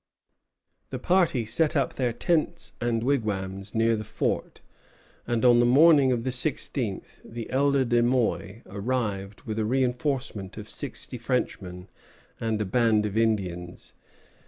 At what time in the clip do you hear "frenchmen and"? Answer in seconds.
11.19-12.59